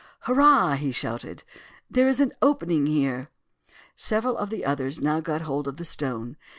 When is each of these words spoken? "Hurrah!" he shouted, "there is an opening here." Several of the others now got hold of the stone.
"Hurrah!" 0.21 0.77
he 0.77 0.91
shouted, 0.91 1.43
"there 1.87 2.07
is 2.07 2.19
an 2.19 2.33
opening 2.41 2.87
here." 2.87 3.29
Several 3.95 4.35
of 4.35 4.49
the 4.49 4.65
others 4.65 4.99
now 4.99 5.19
got 5.19 5.41
hold 5.41 5.67
of 5.67 5.77
the 5.77 5.85
stone. 5.85 6.37